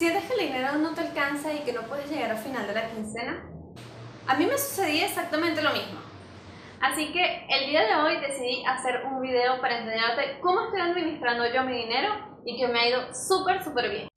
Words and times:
¿Sientes 0.00 0.26
que 0.26 0.34
el 0.34 0.46
dinero 0.46 0.74
no 0.74 0.94
te 0.94 1.00
alcanza 1.00 1.52
y 1.52 1.58
que 1.64 1.72
no 1.72 1.82
puedes 1.82 2.08
llegar 2.08 2.30
al 2.30 2.38
final 2.38 2.64
de 2.68 2.72
la 2.72 2.88
quincena? 2.88 3.44
A 4.28 4.36
mí 4.36 4.46
me 4.46 4.56
sucedía 4.56 5.06
exactamente 5.06 5.60
lo 5.60 5.72
mismo. 5.72 5.98
Así 6.80 7.12
que 7.12 7.46
el 7.50 7.68
día 7.68 7.84
de 7.84 7.96
hoy 7.96 8.20
decidí 8.20 8.64
hacer 8.64 9.04
un 9.06 9.20
video 9.20 9.60
para 9.60 9.78
enseñarte 9.78 10.38
cómo 10.40 10.66
estoy 10.66 10.82
administrando 10.82 11.52
yo 11.52 11.64
mi 11.64 11.76
dinero 11.78 12.40
y 12.46 12.56
que 12.56 12.68
me 12.68 12.78
ha 12.78 12.88
ido 12.88 13.12
súper 13.12 13.64
súper 13.64 13.90
bien. 13.90 14.08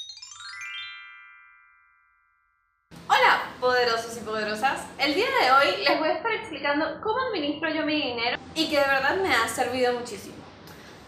Hola 3.08 3.50
poderosos 3.60 4.16
y 4.16 4.20
poderosas, 4.20 4.86
el 5.00 5.16
día 5.16 5.26
de 5.26 5.52
hoy 5.52 5.84
les 5.84 5.98
voy 5.98 6.10
a 6.10 6.14
estar 6.14 6.32
explicando 6.32 7.02
cómo 7.02 7.18
administro 7.30 7.72
yo 7.72 7.84
mi 7.88 7.96
dinero 7.96 8.38
y 8.54 8.70
que 8.70 8.80
de 8.80 8.86
verdad 8.86 9.16
me 9.16 9.34
ha 9.34 9.48
servido 9.48 9.94
muchísimo. 9.94 10.41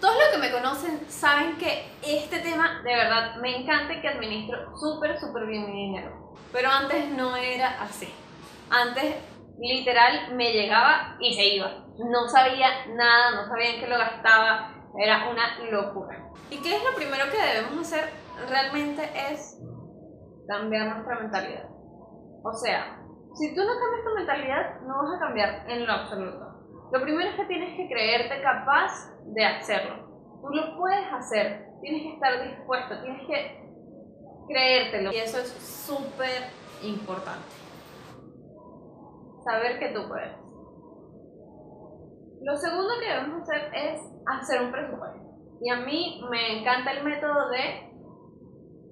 Todos 0.03 0.17
los 0.17 0.27
que 0.33 0.37
me 0.37 0.51
conocen 0.51 1.09
saben 1.09 1.57
que 1.57 1.89
este 2.05 2.39
tema 2.39 2.81
de 2.83 2.93
verdad 2.93 3.37
me 3.37 3.55
encanta 3.55 3.93
y 3.93 4.01
que 4.01 4.09
administro 4.09 4.75
súper, 4.75 5.17
súper 5.17 5.45
bien 5.45 5.71
mi 5.71 5.85
dinero. 5.85 6.35
Pero 6.51 6.69
antes 6.69 7.07
no 7.11 7.37
era 7.37 7.81
así. 7.81 8.13
Antes 8.69 9.15
literal 9.57 10.35
me 10.35 10.51
llegaba 10.51 11.15
y 11.21 11.33
se 11.33 11.55
iba. 11.55 11.85
No 11.99 12.27
sabía 12.27 12.85
nada, 12.87 13.31
no 13.31 13.47
sabía 13.47 13.75
en 13.75 13.79
qué 13.79 13.87
lo 13.87 13.97
gastaba. 13.97 14.73
Era 15.01 15.29
una 15.29 15.57
locura. 15.71 16.33
¿Y 16.49 16.61
qué 16.61 16.75
es 16.75 16.83
lo 16.83 16.93
primero 16.97 17.23
que 17.31 17.41
debemos 17.41 17.87
hacer? 17.87 18.09
Realmente 18.49 19.09
es 19.31 19.57
cambiar 20.49 20.97
nuestra 20.97 21.17
mentalidad. 21.17 21.69
O 22.43 22.51
sea, 22.51 22.99
si 23.35 23.55
tú 23.55 23.61
no 23.61 23.71
cambias 23.79 24.03
tu 24.03 24.15
mentalidad, 24.15 24.81
no 24.81 25.01
vas 25.01 25.15
a 25.15 25.19
cambiar 25.19 25.63
en 25.69 25.87
lo 25.87 25.93
absoluto. 25.93 26.52
Lo 26.93 27.01
primero 27.01 27.27
es 27.27 27.35
que 27.35 27.45
tienes 27.45 27.75
que 27.75 27.87
creerte 27.87 28.39
capaz 28.43 29.11
de 29.25 29.43
hacerlo. 29.43 29.95
Tú 30.43 30.49
lo 30.49 30.77
puedes 30.77 31.11
hacer, 31.11 31.65
tienes 31.81 32.03
que 32.03 32.13
estar 32.13 32.47
dispuesto, 32.47 33.01
tienes 33.01 33.25
que 33.25 33.63
creértelo. 34.47 35.11
Y 35.11 35.17
eso 35.17 35.39
es 35.39 35.49
súper 35.87 36.43
importante. 36.83 37.47
Saber 39.43 39.79
que 39.79 39.89
tú 39.89 40.07
puedes. 40.07 40.37
Lo 42.43 42.55
segundo 42.57 42.93
que 42.99 43.09
debemos 43.09 43.41
hacer 43.41 43.73
es 43.73 43.99
hacer 44.27 44.61
un 44.61 44.71
presupuesto. 44.71 45.19
Y 45.61 45.71
a 45.71 45.77
mí 45.77 46.21
me 46.29 46.59
encanta 46.59 46.91
el 46.91 47.03
método 47.03 47.49
de 47.49 47.89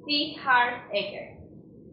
T. 0.08 0.42
Hart 0.44 0.90
Ecker. 0.92 1.38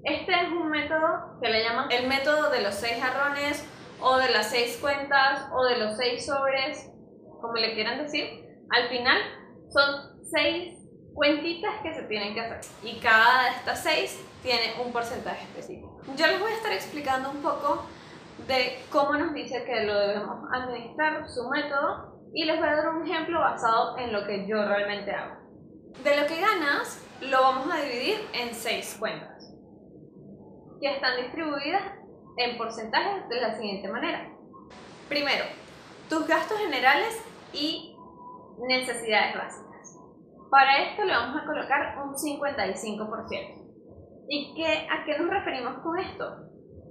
Este 0.05 0.33
es 0.33 0.49
un 0.53 0.71
método 0.71 1.39
que 1.43 1.51
le 1.51 1.63
llaman 1.65 1.93
el 1.93 2.09
método 2.09 2.49
de 2.49 2.63
los 2.63 2.75
seis 2.75 2.99
jarrones 2.99 3.69
o 4.01 4.17
de 4.19 4.31
las 4.31 4.51
seis 4.51 4.79
cuentas 4.81 5.49
o 5.53 5.65
de 5.65 5.79
los 5.79 5.97
seis 5.97 6.27
sobres, 6.27 6.91
como 7.41 7.55
le 7.55 7.75
quieran 7.75 8.03
decir. 8.03 8.47
Al 8.71 8.89
final 8.89 9.19
son 9.69 10.21
seis 10.31 10.79
cuentitas 11.15 11.75
que 11.83 11.95
se 11.95 12.03
tienen 12.03 12.35
que 12.35 12.41
hacer 12.41 12.61
y 12.83 13.01
cada 13.01 13.45
de 13.45 13.51
estas 13.51 13.83
seis 13.83 14.25
tiene 14.43 14.75
un 14.85 14.93
porcentaje 14.93 15.45
específico. 15.45 16.01
Yo 16.17 16.27
les 16.27 16.39
voy 16.41 16.53
a 16.53 16.55
estar 16.55 16.73
explicando 16.73 17.31
un 17.31 17.43
poco 17.43 17.87
de 18.47 18.79
cómo 18.91 19.15
nos 19.15 19.35
dice 19.35 19.65
que 19.65 19.85
lo 19.85 19.99
debemos 19.99 20.45
administrar, 20.53 21.29
su 21.29 21.49
método, 21.49 22.21
y 22.33 22.45
les 22.45 22.59
voy 22.59 22.69
a 22.69 22.77
dar 22.77 22.89
un 22.91 23.07
ejemplo 23.07 23.41
basado 23.41 23.99
en 23.99 24.13
lo 24.13 24.27
que 24.27 24.47
yo 24.47 24.65
realmente 24.65 25.11
hago. 25.11 25.37
De 26.05 26.21
lo 26.21 26.27
que 26.27 26.41
ganas, 26.41 27.05
lo 27.23 27.41
vamos 27.41 27.73
a 27.73 27.81
dividir 27.81 28.21
en 28.33 28.55
seis 28.55 28.97
cuentas, 28.99 29.53
que 30.81 30.95
están 30.95 31.17
distribuidas 31.21 31.83
en 32.39 32.57
porcentajes 32.57 33.29
de 33.29 33.41
la 33.41 33.57
siguiente 33.57 33.89
manera. 33.89 34.31
Primero, 35.09 35.45
tus 36.09 36.27
gastos 36.27 36.59
generales 36.59 37.23
y 37.53 37.97
necesidades 38.67 39.35
básicas. 39.37 39.99
Para 40.51 40.83
esto 40.85 41.05
le 41.05 41.13
vamos 41.13 41.43
a 41.43 41.47
colocar 41.47 41.99
un 42.03 42.15
55%. 42.15 43.59
¿Y 44.29 44.55
qué, 44.55 44.87
a 44.91 45.05
qué 45.05 45.19
nos 45.19 45.31
referimos 45.31 45.83
con 45.83 45.99
esto? 45.99 46.25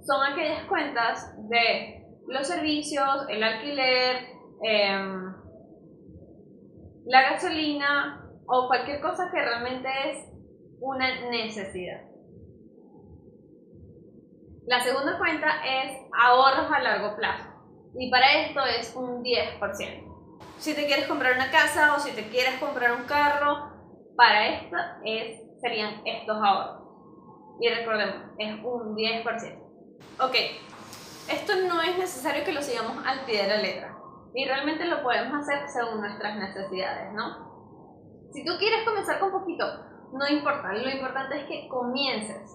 Son 0.06 0.32
aquellas 0.32 0.64
cuentas 0.66 1.34
de 1.48 2.04
los 2.26 2.46
servicios, 2.46 3.26
el 3.28 3.42
alquiler, 3.42 4.28
em, 4.62 5.34
la 7.06 7.30
gasolina 7.30 8.24
o 8.46 8.66
cualquier 8.68 9.00
cosa 9.00 9.30
que 9.30 9.40
realmente 9.40 9.88
es 10.10 10.28
una 10.80 11.30
necesidad. 11.30 12.07
La 14.68 14.82
segunda 14.82 15.16
cuenta 15.16 15.46
es 15.64 15.98
ahorros 16.12 16.70
a 16.70 16.80
largo 16.80 17.16
plazo 17.16 17.48
y 17.98 18.10
para 18.10 18.42
esto 18.42 18.60
es 18.66 18.94
un 18.94 19.24
10%. 19.24 19.58
Si 20.58 20.74
te 20.74 20.84
quieres 20.84 21.06
comprar 21.06 21.36
una 21.36 21.50
casa 21.50 21.94
o 21.94 21.98
si 21.98 22.12
te 22.12 22.28
quieres 22.28 22.60
comprar 22.60 22.92
un 22.92 23.04
carro, 23.04 23.70
para 24.14 24.46
esto 24.48 24.76
es, 25.06 25.40
serían 25.62 26.02
estos 26.04 26.36
ahorros. 26.36 26.82
Y 27.58 27.68
recordemos, 27.70 28.16
es 28.36 28.62
un 28.62 28.94
10%. 28.94 29.58
Ok, 30.20 30.34
esto 31.32 31.52
no 31.66 31.80
es 31.80 31.96
necesario 31.96 32.44
que 32.44 32.52
lo 32.52 32.60
sigamos 32.60 33.06
al 33.06 33.20
pie 33.20 33.44
de 33.44 33.48
la 33.48 33.62
letra. 33.62 33.96
Y 34.34 34.44
realmente 34.44 34.84
lo 34.84 35.02
podemos 35.02 35.32
hacer 35.32 35.66
según 35.70 36.02
nuestras 36.02 36.36
necesidades, 36.36 37.10
¿no? 37.14 38.28
Si 38.34 38.44
tú 38.44 38.52
quieres 38.58 38.84
comenzar 38.84 39.18
con 39.18 39.32
poquito, 39.32 39.64
no 40.12 40.28
importa. 40.28 40.74
Lo 40.74 40.90
importante 40.90 41.40
es 41.40 41.46
que 41.46 41.68
comiences 41.68 42.54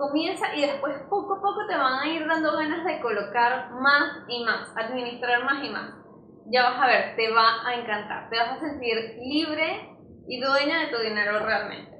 comienza 0.00 0.54
y 0.56 0.62
después 0.62 0.96
poco 1.10 1.34
a 1.34 1.42
poco 1.42 1.66
te 1.68 1.76
van 1.76 2.00
a 2.00 2.08
ir 2.08 2.26
dando 2.26 2.56
ganas 2.56 2.84
de 2.86 3.00
colocar 3.00 3.70
más 3.72 4.24
y 4.28 4.42
más, 4.44 4.72
administrar 4.74 5.44
más 5.44 5.62
y 5.62 5.68
más. 5.68 5.94
Ya 6.46 6.62
vas 6.62 6.80
a 6.80 6.86
ver, 6.86 7.16
te 7.16 7.30
va 7.30 7.66
a 7.66 7.74
encantar, 7.74 8.30
te 8.30 8.38
vas 8.38 8.56
a 8.56 8.60
sentir 8.60 9.18
libre 9.22 9.94
y 10.26 10.40
dueña 10.40 10.80
de 10.80 10.86
tu 10.86 10.98
dinero 11.02 11.38
realmente. 11.40 11.98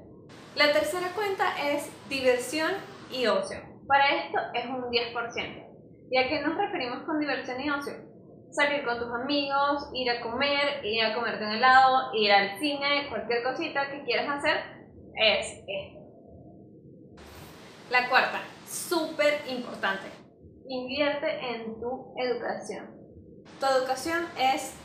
La 0.55 0.73
tercera 0.73 1.09
cuenta 1.13 1.45
es 1.63 1.91
diversión 2.09 2.71
y 3.11 3.27
ocio. 3.27 3.59
Para 3.87 4.07
esto 4.15 4.39
es 4.55 4.65
un 4.65 4.89
10%. 4.89 5.67
¿Y 6.09 6.17
a 6.17 6.27
qué 6.27 6.41
nos 6.41 6.57
referimos 6.57 7.03
con 7.03 7.19
diversión 7.19 7.61
y 7.61 7.69
ocio? 7.69 7.93
Salir 8.49 8.83
con 8.83 8.97
tus 8.99 9.13
amigos, 9.13 9.89
ir 9.93 10.09
a 10.09 10.21
comer, 10.21 10.83
ir 10.83 11.05
a 11.05 11.13
comerte 11.13 11.45
un 11.45 11.51
helado, 11.51 12.13
ir 12.15 12.31
al 12.31 12.57
cine, 12.59 13.07
cualquier 13.09 13.43
cosita 13.43 13.89
que 13.91 14.03
quieras 14.03 14.37
hacer, 14.37 14.57
es 15.15 15.63
esto. 15.67 16.00
La 17.91 18.07
cuarta, 18.09 18.39
súper 18.65 19.41
importante, 19.49 20.07
invierte 20.65 21.27
en 21.45 21.77
tu 21.77 22.13
educación. 22.15 22.89
Tu 23.59 23.65
educación 23.65 24.27
es 24.39 24.77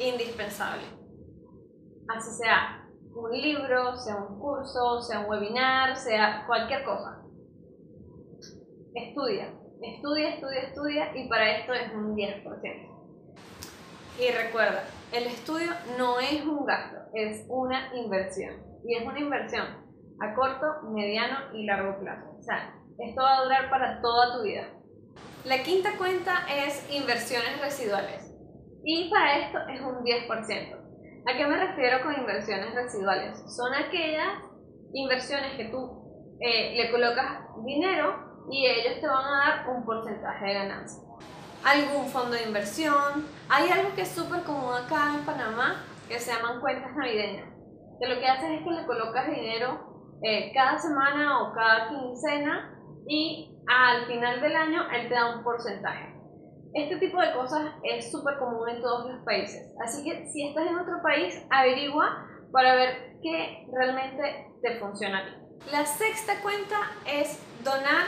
indispensable. 0.00 0.82
Así 2.08 2.32
sea 2.32 2.88
un 3.14 3.30
libro, 3.30 3.96
sea 3.96 4.16
un 4.16 4.40
curso, 4.40 5.00
sea 5.02 5.20
un 5.20 5.30
webinar, 5.30 5.96
sea 5.96 6.42
cualquier 6.48 6.82
cosa. 6.82 7.22
Estudia, 8.96 9.54
estudia, 9.80 10.30
estudia, 10.30 10.60
estudia 10.62 11.16
y 11.16 11.28
para 11.28 11.58
esto 11.58 11.72
es 11.72 11.94
un 11.94 12.16
10%. 12.16 13.22
Y 14.18 14.32
recuerda, 14.32 14.82
el 15.12 15.28
estudio 15.28 15.70
no 15.96 16.18
es 16.18 16.44
un 16.44 16.66
gasto, 16.66 16.96
es 17.12 17.46
una 17.48 17.94
inversión. 17.94 18.56
Y 18.84 18.96
es 18.96 19.06
una 19.06 19.20
inversión 19.20 19.84
a 20.20 20.34
corto, 20.34 20.66
mediano 20.90 21.54
y 21.54 21.66
largo 21.66 21.98
plazo. 22.00 22.36
O 22.38 22.42
sea, 22.42 22.74
esto 22.98 23.22
va 23.22 23.38
a 23.38 23.44
durar 23.44 23.70
para 23.70 24.00
toda 24.00 24.36
tu 24.36 24.44
vida. 24.44 24.68
La 25.44 25.62
quinta 25.62 25.96
cuenta 25.98 26.46
es 26.48 26.88
inversiones 26.90 27.60
residuales 27.60 28.34
y 28.84 29.10
para 29.10 29.38
esto 29.38 29.58
es 29.68 29.80
un 29.80 30.04
10%. 30.04 30.84
¿A 31.26 31.36
qué 31.36 31.46
me 31.46 31.56
refiero 31.56 32.02
con 32.02 32.14
inversiones 32.14 32.74
residuales? 32.74 33.42
Son 33.54 33.72
aquellas 33.74 34.42
inversiones 34.92 35.54
que 35.56 35.66
tú 35.66 36.36
eh, 36.40 36.74
le 36.76 36.90
colocas 36.90 37.40
dinero 37.64 38.44
y 38.50 38.66
ellos 38.66 39.00
te 39.00 39.06
van 39.06 39.24
a 39.24 39.38
dar 39.38 39.68
un 39.70 39.84
porcentaje 39.84 40.44
de 40.44 40.54
ganancia. 40.54 41.02
Algún 41.64 42.08
fondo 42.08 42.32
de 42.32 42.44
inversión. 42.44 43.26
Hay 43.48 43.70
algo 43.70 43.94
que 43.94 44.02
es 44.02 44.08
súper 44.08 44.42
común 44.42 44.74
acá 44.74 45.14
en 45.18 45.24
Panamá 45.24 45.82
que 46.08 46.18
se 46.18 46.32
llaman 46.32 46.60
cuentas 46.60 46.94
navideñas. 46.94 47.48
Que 47.98 48.06
lo 48.06 48.20
que 48.20 48.26
haces 48.26 48.50
es 48.50 48.64
que 48.64 48.70
le 48.70 48.86
colocas 48.86 49.26
dinero 49.26 49.93
eh, 50.24 50.52
cada 50.54 50.78
semana 50.78 51.42
o 51.42 51.52
cada 51.52 51.90
quincena 51.90 52.74
y 53.06 53.54
al 53.66 54.06
final 54.06 54.40
del 54.40 54.56
año 54.56 54.90
él 54.90 55.06
te 55.08 55.14
da 55.14 55.36
un 55.36 55.44
porcentaje. 55.44 56.14
Este 56.72 56.96
tipo 56.96 57.20
de 57.20 57.34
cosas 57.34 57.72
es 57.82 58.10
súper 58.10 58.38
común 58.38 58.68
en 58.70 58.80
todos 58.80 59.12
los 59.12 59.22
países, 59.24 59.70
así 59.84 60.02
que 60.02 60.26
si 60.26 60.48
estás 60.48 60.66
en 60.66 60.78
otro 60.78 61.02
país, 61.02 61.46
averigua 61.50 62.26
para 62.50 62.74
ver 62.74 63.18
qué 63.22 63.66
realmente 63.70 64.50
te 64.62 64.78
funciona 64.80 65.22
La 65.70 65.84
sexta 65.84 66.40
cuenta 66.42 66.76
es 67.06 67.38
donar 67.62 68.06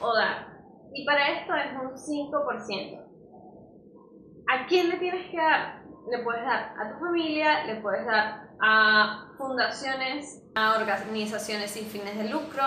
o 0.00 0.14
dar, 0.14 0.48
y 0.94 1.04
para 1.04 1.32
esto 1.32 1.54
es 1.54 1.72
un 1.74 2.30
5%. 2.30 3.04
¿A 4.50 4.66
quién 4.66 4.88
le 4.88 4.96
tienes 4.96 5.30
que 5.30 5.36
dar? 5.36 5.77
Le 6.10 6.18
puedes 6.18 6.44
dar 6.44 6.74
a 6.78 6.92
tu 6.92 6.98
familia, 6.98 7.64
le 7.64 7.76
puedes 7.76 8.06
dar 8.06 8.48
a 8.60 9.28
fundaciones, 9.36 10.42
a 10.54 10.76
organizaciones 10.76 11.70
sin 11.70 11.86
fines 11.86 12.16
de 12.16 12.28
lucro, 12.28 12.62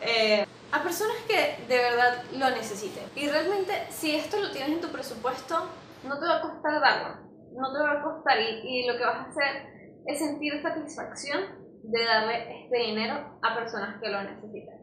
eh, 0.00 0.46
a 0.70 0.82
personas 0.82 1.16
que 1.26 1.64
de 1.66 1.76
verdad 1.78 2.22
lo 2.36 2.50
necesiten. 2.50 3.04
Y 3.14 3.28
realmente 3.28 3.72
si 3.90 4.14
esto 4.14 4.38
lo 4.38 4.50
tienes 4.50 4.70
en 4.70 4.80
tu 4.80 4.88
presupuesto, 4.88 5.68
no 6.04 6.18
te 6.18 6.26
va 6.26 6.38
a 6.38 6.42
costar 6.42 6.80
darlo, 6.80 7.16
no 7.52 7.72
te 7.72 7.78
va 7.78 7.92
a 7.92 8.02
costar 8.02 8.40
y, 8.40 8.60
y 8.64 8.86
lo 8.86 8.96
que 8.96 9.04
vas 9.04 9.16
a 9.16 9.30
hacer 9.30 9.66
es 10.06 10.18
sentir 10.18 10.60
satisfacción 10.60 11.64
de 11.84 12.04
darle 12.04 12.64
este 12.64 12.78
dinero 12.78 13.38
a 13.42 13.54
personas 13.54 14.00
que 14.00 14.08
lo 14.08 14.22
necesitan. 14.22 14.78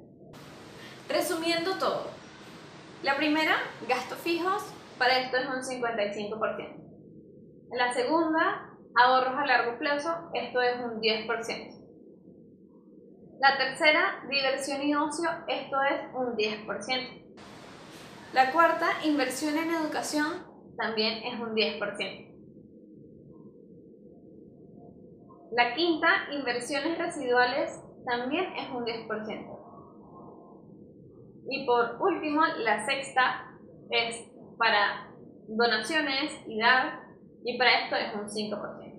Resumiendo 1.10 1.78
todo, 1.78 2.10
la 3.04 3.18
primera, 3.18 3.58
gastos 3.88 4.20
fijos, 4.20 4.64
para 4.98 5.20
esto 5.20 5.38
es 5.38 5.48
un 5.48 5.62
55%. 5.62 6.91
La 7.72 7.94
segunda, 7.94 8.70
ahorros 8.96 9.36
a 9.38 9.46
largo 9.46 9.80
plazo, 9.80 10.30
esto 10.34 10.62
es 10.62 10.76
un 10.82 11.00
10%. 11.00 11.82
La 13.40 13.58
tercera, 13.58 14.24
diversión 14.30 14.82
y 14.82 14.94
ocio, 14.94 15.30
esto 15.48 15.78
es 15.82 16.02
un 16.14 16.36
10%. 16.36 17.22
La 18.34 18.52
cuarta, 18.52 18.88
inversión 19.04 19.58
en 19.58 19.72
educación, 19.72 20.46
también 20.78 21.24
es 21.24 21.40
un 21.40 21.56
10%. 21.56 22.32
La 25.54 25.74
quinta, 25.74 26.08
inversiones 26.32 26.98
residuales, 26.98 27.82
también 28.06 28.54
es 28.58 28.70
un 28.70 28.86
10%. 28.86 29.62
Y 31.50 31.66
por 31.66 31.98
último, 32.02 32.42
la 32.60 32.86
sexta 32.86 33.52
es 33.90 34.30
para 34.58 35.10
donaciones 35.48 36.32
y 36.48 36.60
dar, 36.60 37.01
y 37.44 37.58
para 37.58 37.84
esto 37.84 37.96
es 37.96 38.14
un 38.14 38.28
5%. 38.28 38.92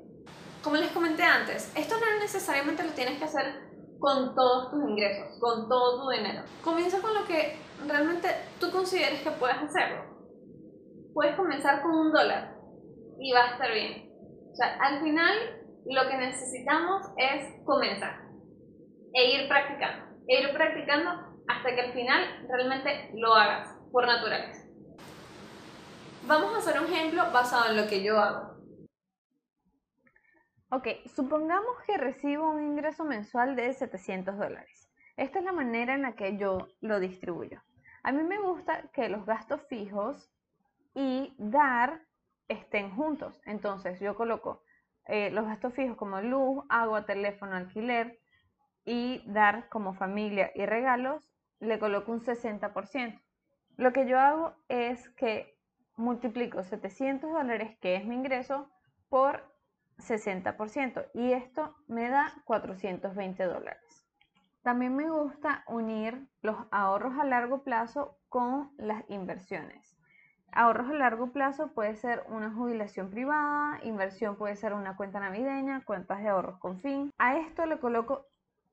Como 0.63 0.77
les 0.77 0.93
comenté 0.93 1.23
antes, 1.23 1.73
esto 1.77 1.97
no 1.99 2.21
necesariamente 2.21 2.85
lo 2.85 2.93
tienes 2.93 3.19
que 3.19 3.25
hacer 3.25 3.73
con 3.99 4.35
todos 4.35 4.71
tus 4.71 4.83
ingresos, 4.89 5.39
con 5.41 5.69
todo 5.69 6.03
tu 6.03 6.11
dinero. 6.11 6.43
Comienza 6.63 7.01
con 7.01 7.15
lo 7.15 7.25
que 7.25 7.57
realmente 7.87 8.29
tú 8.61 8.71
consideres 8.71 9.23
que 9.23 9.31
puedes 9.31 9.57
hacerlo. 9.57 10.05
Puedes 11.15 11.37
comenzar 11.37 11.83
con 11.83 11.93
un 11.93 12.13
dólar 12.13 12.57
y 13.19 13.33
va 13.33 13.45
a 13.45 13.53
estar 13.53 13.73
bien. 13.73 14.11
O 14.51 14.55
sea, 14.55 14.77
al 14.81 15.01
final 15.03 15.35
lo 15.85 16.09
que 16.09 16.17
necesitamos 16.17 17.03
es 17.17 17.65
comenzar 17.65 18.23
e 19.15 19.33
ir 19.33 19.49
practicando. 19.49 20.17
E 20.29 20.43
ir 20.43 20.53
practicando 20.53 21.11
hasta 21.49 21.75
que 21.75 21.81
al 21.81 21.93
final 21.93 22.47
realmente 22.49 23.11
lo 23.15 23.35
hagas 23.35 23.69
por 23.91 24.07
naturaleza. 24.07 24.65
Vamos 26.27 26.55
a 26.55 26.59
hacer 26.59 26.81
un 26.81 26.87
ejemplo 26.93 27.25
basado 27.33 27.71
en 27.71 27.77
lo 27.77 27.89
que 27.89 28.03
yo 28.03 28.19
hago. 28.19 28.53
Ok, 30.71 30.87
supongamos 31.15 31.83
que 31.85 31.99
recibo 31.99 32.49
un 32.49 32.63
ingreso 32.63 33.05
mensual 33.05 33.57
de 33.57 33.73
700 33.75 34.39
dólares. 34.39 34.89
Esta 35.17 35.41
es 35.41 35.45
la 35.45 35.53
manera 35.53 35.95
en 35.95 36.03
la 36.03 36.15
que 36.15 36.37
yo 36.39 36.69
lo 36.81 37.01
distribuyo. 37.01 37.61
A 38.05 38.13
mí 38.13 38.23
me 38.23 38.41
gusta 38.41 38.89
que 38.93 39.09
los 39.09 39.27
gastos 39.27 39.63
fijos 39.69 40.31
y 40.95 41.35
dar 41.39 42.03
estén 42.49 42.95
juntos. 42.95 43.41
Entonces 43.45 43.99
yo 44.01 44.15
coloco 44.15 44.63
eh, 45.07 45.31
los 45.31 45.45
gastos 45.45 45.75
fijos 45.75 45.97
como 45.97 46.21
luz, 46.21 46.65
agua, 46.69 47.05
teléfono, 47.05 47.57
alquiler 47.57 48.21
y 48.85 49.23
dar 49.27 49.69
como 49.69 49.95
familia 49.95 50.53
y 50.55 50.67
regalos, 50.67 51.29
le 51.59 51.79
coloco 51.79 52.13
un 52.13 52.21
60%. 52.21 53.21
Lo 53.77 53.93
que 53.93 54.07
yo 54.07 54.19
hago 54.19 54.55
es 54.69 55.09
que 55.11 55.52
multiplico 55.97 56.63
700 56.63 57.33
dólares, 57.33 57.77
que 57.81 57.97
es 57.97 58.05
mi 58.05 58.15
ingreso, 58.15 58.69
por 59.09 59.53
60% 59.99 61.07
y 61.15 61.33
esto 61.33 61.75
me 61.87 62.09
da 62.09 62.33
420 62.45 63.45
dólares. 63.45 64.07
También 64.63 64.95
me 64.95 65.11
gusta 65.11 65.65
unir 65.67 66.29
los 66.41 66.57
ahorros 66.71 67.19
a 67.19 67.25
largo 67.25 67.63
plazo 67.63 68.17
con 68.29 68.71
las 68.79 69.05
inversiones. 69.09 69.97
Ahorros 70.53 70.91
a 70.91 70.95
largo 70.95 71.33
plazo 71.33 71.73
puede 71.73 71.97
ser 71.97 72.25
una 72.29 72.53
jubilación 72.53 73.11
privada, 73.11 73.81
inversión 73.83 74.37
puede 74.37 74.55
ser 74.55 74.75
una 74.75 74.97
cuenta 74.97 75.19
navideña, 75.19 75.83
cuentas 75.85 76.23
de 76.23 76.29
ahorros 76.29 76.59
con 76.59 76.79
fin. 76.79 77.11
A 77.19 77.39
esto 77.39 77.67
le 77.67 77.79
coloco 77.79 78.27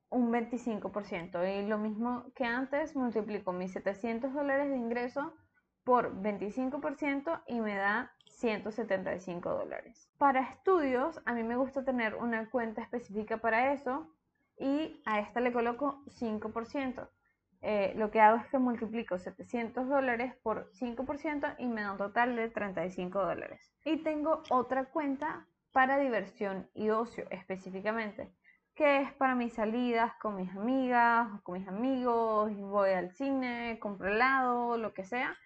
un 0.09 0.31
25% 0.31 1.63
y 1.63 1.67
lo 1.67 1.77
mismo 1.77 2.25
que 2.35 2.43
antes 2.43 2.95
multiplico 2.95 3.53
mis 3.53 3.71
700 3.71 4.33
dólares 4.33 4.69
de 4.69 4.77
ingreso 4.77 5.33
por 5.83 6.21
25% 6.21 7.43
y 7.47 7.59
me 7.61 7.75
da 7.75 8.13
175 8.39 9.49
dólares. 9.49 10.09
Para 10.17 10.41
estudios, 10.41 11.21
a 11.25 11.33
mí 11.33 11.43
me 11.43 11.57
gusta 11.57 11.83
tener 11.83 12.15
una 12.15 12.49
cuenta 12.49 12.81
específica 12.81 13.37
para 13.37 13.73
eso 13.73 14.07
y 14.57 15.01
a 15.05 15.19
esta 15.19 15.39
le 15.39 15.51
coloco 15.51 16.01
5%. 16.07 17.09
Eh, 17.61 17.93
lo 17.97 18.09
que 18.09 18.21
hago 18.21 18.37
es 18.37 18.47
que 18.47 18.57
multiplico 18.57 19.17
700 19.17 19.89
dólares 19.89 20.33
por 20.43 20.71
5% 20.71 21.55
y 21.57 21.67
me 21.67 21.81
da 21.81 21.91
un 21.91 21.97
total 21.97 22.35
de 22.35 22.49
35 22.49 23.19
dólares. 23.19 23.73
Y 23.83 23.97
tengo 23.97 24.43
otra 24.49 24.85
cuenta 24.85 25.45
para 25.73 25.99
diversión 25.99 26.69
y 26.73 26.89
ocio 26.89 27.25
específicamente, 27.31 28.31
que 28.75 29.01
es 29.01 29.13
para 29.13 29.35
mis 29.35 29.53
salidas 29.53 30.13
con 30.21 30.37
mis 30.37 30.49
amigas 30.55 31.27
con 31.43 31.59
mis 31.59 31.67
amigos, 31.67 32.55
voy 32.55 32.91
al 32.91 33.11
cine, 33.11 33.77
compro 33.81 34.09
helado, 34.09 34.77
lo 34.77 34.93
que 34.93 35.03
sea 35.03 35.37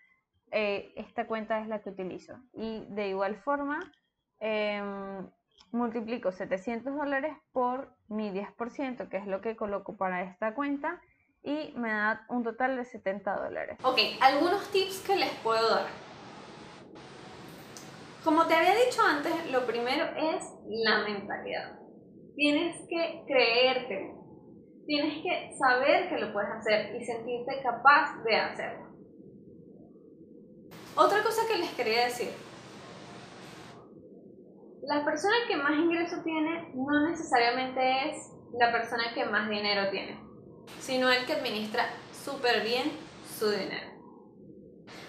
eh, 0.53 0.94
esta 0.95 1.25
cuenta 1.25 1.59
es 1.59 1.67
la 1.67 1.81
que 1.81 1.89
utilizo. 1.89 2.35
Y 2.53 2.85
de 2.89 3.09
igual 3.09 3.35
forma, 3.38 3.79
em, 4.39 5.27
multiplico 5.71 6.31
700 6.31 6.95
dólares 6.95 7.35
por 7.51 7.95
mi 8.07 8.29
10%, 8.29 9.09
que 9.09 9.17
es 9.17 9.25
lo 9.25 9.41
que 9.41 9.55
coloco 9.55 9.97
para 9.97 10.21
esta 10.21 10.53
cuenta, 10.53 11.01
y 11.41 11.73
me 11.75 11.89
da 11.89 12.25
un 12.29 12.44
total 12.44 12.77
de 12.77 12.85
70 12.85 13.35
dólares. 13.35 13.77
Ok, 13.83 13.97
algunos 14.21 14.71
tips 14.71 15.00
que 15.00 15.15
les 15.15 15.31
puedo 15.44 15.69
dar. 15.69 15.88
Como 18.23 18.45
te 18.45 18.53
había 18.53 18.75
dicho 18.75 19.01
antes, 19.01 19.51
lo 19.51 19.65
primero 19.65 20.05
es 20.15 20.45
la 20.67 21.00
mentalidad. 21.00 21.79
Tienes 22.35 22.77
que 22.88 23.23
creerte, 23.27 24.13
tienes 24.85 25.23
que 25.23 25.51
saber 25.57 26.09
que 26.09 26.19
lo 26.19 26.31
puedes 26.31 26.51
hacer 26.51 26.95
y 26.95 27.03
sentirte 27.03 27.61
capaz 27.61 28.23
de 28.23 28.35
hacerlo. 28.35 28.82
Otra 30.95 31.23
cosa 31.23 31.41
que 31.47 31.57
les 31.57 31.71
quería 31.71 32.05
decir. 32.05 32.29
La 34.83 35.03
persona 35.03 35.33
que 35.47 35.57
más 35.57 35.71
ingreso 35.71 36.17
tiene 36.23 36.71
no 36.75 37.09
necesariamente 37.09 38.09
es 38.09 38.31
la 38.59 38.71
persona 38.71 39.11
que 39.15 39.25
más 39.25 39.49
dinero 39.49 39.89
tiene, 39.89 40.19
sino 40.79 41.11
el 41.11 41.25
que 41.25 41.33
administra 41.33 41.85
súper 42.11 42.61
bien 42.63 42.91
su 43.39 43.49
dinero. 43.49 43.87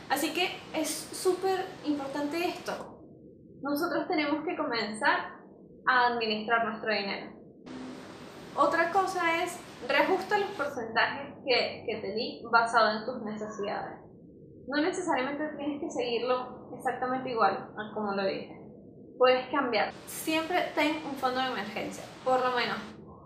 Así 0.08 0.32
que 0.32 0.56
es 0.74 0.88
súper 0.88 1.66
importante 1.84 2.48
esto. 2.48 3.02
Nosotros 3.60 4.08
tenemos 4.08 4.42
que 4.46 4.56
comenzar 4.56 5.34
a 5.86 6.06
administrar 6.06 6.64
nuestro 6.66 6.94
dinero. 6.94 7.30
Otra 8.56 8.90
cosa 8.90 9.42
es, 9.42 9.58
reajusta 9.86 10.38
los 10.38 10.50
porcentajes 10.50 11.34
que, 11.44 11.84
que 11.86 12.00
te 12.00 12.14
di 12.14 12.42
basado 12.50 12.98
en 12.98 13.04
tus 13.04 13.22
necesidades 13.22 14.03
no 14.66 14.82
necesariamente 14.82 15.48
tienes 15.56 15.80
que 15.80 15.90
seguirlo 15.90 16.70
exactamente 16.76 17.30
igual 17.30 17.72
como 17.94 18.12
lo 18.12 18.24
dije. 18.24 18.60
Puedes 19.18 19.46
cambiar. 19.48 19.92
Siempre 20.06 20.72
ten 20.74 20.96
un 21.04 21.14
fondo 21.16 21.40
de 21.40 21.46
emergencia, 21.48 22.04
por 22.24 22.40
lo 22.40 22.50
menos 22.56 22.76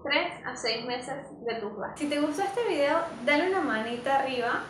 3 0.04 0.46
a 0.46 0.54
6 0.56 0.86
meses 0.86 1.14
de 1.46 1.54
tus 1.56 1.76
gastos. 1.76 2.00
Si 2.00 2.08
te 2.08 2.20
gustó 2.20 2.42
este 2.42 2.68
video, 2.68 2.98
dale 3.24 3.50
una 3.50 3.60
manita 3.60 4.20
arriba 4.20 4.64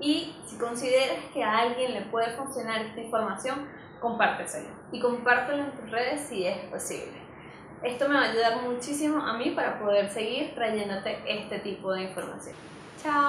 y 0.00 0.34
si 0.46 0.58
consideras 0.58 1.18
que 1.32 1.44
a 1.44 1.58
alguien 1.58 1.94
le 1.94 2.02
puede 2.02 2.30
funcionar 2.36 2.80
esta 2.82 3.00
información, 3.00 3.68
compárteselo. 4.00 4.68
Y 4.92 5.00
compártelo 5.00 5.64
en 5.64 5.72
tus 5.72 5.90
redes 5.90 6.22
si 6.22 6.46
es 6.46 6.58
posible. 6.70 7.24
Esto 7.82 8.08
me 8.08 8.14
va 8.14 8.22
a 8.22 8.30
ayudar 8.30 8.62
muchísimo 8.62 9.20
a 9.20 9.36
mí 9.36 9.50
para 9.50 9.78
poder 9.78 10.08
seguir 10.10 10.54
trayéndote 10.54 11.18
este 11.26 11.58
tipo 11.58 11.92
de 11.92 12.04
información. 12.04 12.56
Chao. 13.02 13.28